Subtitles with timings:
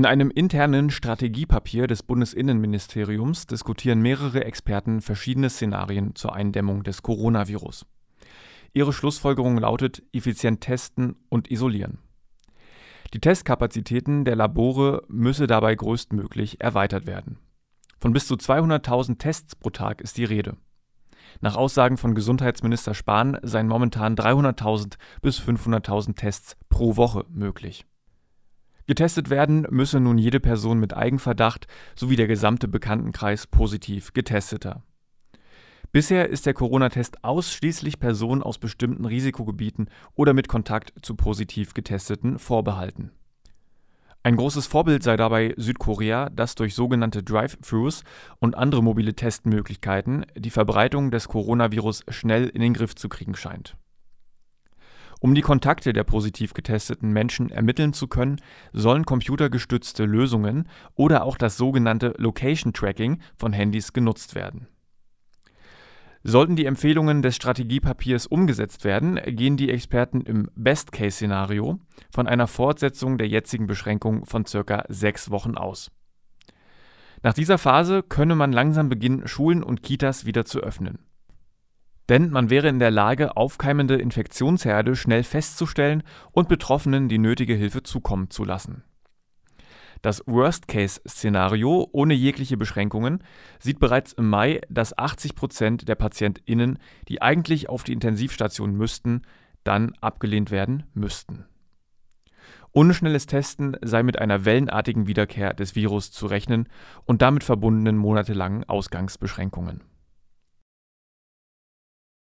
[0.00, 7.84] In einem internen Strategiepapier des Bundesinnenministeriums diskutieren mehrere Experten verschiedene Szenarien zur Eindämmung des Coronavirus.
[8.72, 11.98] Ihre Schlussfolgerung lautet effizient testen und isolieren.
[13.12, 17.36] Die Testkapazitäten der Labore müsse dabei größtmöglich erweitert werden.
[17.98, 20.56] Von bis zu 200.000 Tests pro Tag ist die Rede.
[21.42, 27.84] Nach Aussagen von Gesundheitsminister Spahn seien momentan 300.000 bis 500.000 Tests pro Woche möglich.
[28.90, 34.82] Getestet werden müsse nun jede Person mit Eigenverdacht sowie der gesamte Bekanntenkreis positiv getesteter.
[35.92, 42.40] Bisher ist der Corona-Test ausschließlich Personen aus bestimmten Risikogebieten oder mit Kontakt zu positiv Getesteten
[42.40, 43.12] vorbehalten.
[44.24, 48.02] Ein großes Vorbild sei dabei Südkorea, das durch sogenannte Drive-Thrus
[48.40, 53.76] und andere mobile Testmöglichkeiten die Verbreitung des Coronavirus schnell in den Griff zu kriegen scheint.
[55.20, 58.40] Um die Kontakte der positiv getesteten Menschen ermitteln zu können,
[58.72, 64.66] sollen computergestützte Lösungen oder auch das sogenannte Location Tracking von Handys genutzt werden.
[66.22, 71.78] Sollten die Empfehlungen des Strategiepapiers umgesetzt werden, gehen die Experten im Best-Case-Szenario
[72.10, 75.90] von einer Fortsetzung der jetzigen Beschränkung von circa sechs Wochen aus.
[77.22, 80.98] Nach dieser Phase könne man langsam beginnen, Schulen und Kitas wieder zu öffnen.
[82.10, 87.84] Denn man wäre in der Lage, aufkeimende Infektionsherde schnell festzustellen und Betroffenen die nötige Hilfe
[87.84, 88.82] zukommen zu lassen.
[90.02, 93.22] Das Worst-Case-Szenario ohne jegliche Beschränkungen
[93.60, 99.22] sieht bereits im Mai, dass 80 Prozent der PatientInnen, die eigentlich auf die Intensivstation müssten,
[99.62, 101.44] dann abgelehnt werden müssten.
[102.72, 106.68] Unschnelles Testen sei mit einer wellenartigen Wiederkehr des Virus zu rechnen
[107.04, 109.84] und damit verbundenen monatelangen Ausgangsbeschränkungen.